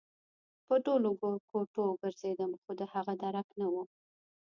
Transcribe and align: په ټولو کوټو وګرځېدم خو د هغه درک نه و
په 0.67 0.75
ټولو 0.85 1.09
کوټو 1.49 1.81
وګرځېدم 1.87 2.51
خو 2.61 2.71
د 2.79 2.81
هغه 2.93 3.13
درک 3.23 3.47
نه 3.59 3.67
و 3.71 3.73